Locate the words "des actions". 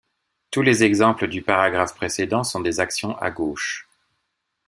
2.61-3.15